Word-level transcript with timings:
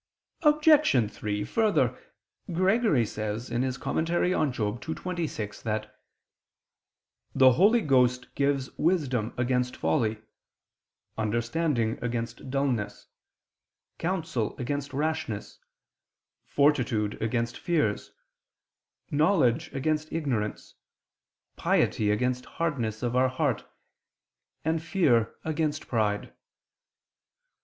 Obj. 0.41 1.11
3: 1.13 1.43
Further, 1.43 1.95
Gregory 2.51 3.05
says 3.05 3.51
(Moral. 3.51 3.69
ii, 3.69 4.95
26) 4.95 5.61
that 5.61 5.95
"the 7.35 7.51
Holy 7.51 7.81
Ghost 7.81 8.33
gives 8.33 8.75
wisdom 8.79 9.31
against 9.37 9.75
folly, 9.77 10.19
understanding 11.19 11.99
against 12.01 12.49
dullness, 12.49 13.09
counsel 13.99 14.57
against 14.57 14.91
rashness, 14.91 15.59
fortitude 16.45 17.21
against 17.21 17.59
fears, 17.59 18.11
knowledge 19.11 19.71
against 19.71 20.11
ignorance, 20.11 20.73
piety 21.57 22.09
against 22.09 22.45
hardness 22.57 23.03
of 23.03 23.15
our 23.15 23.29
heart, 23.29 23.65
and 24.65 24.81
fear 24.81 25.35
against 25.45 25.87
pride." 25.87 26.33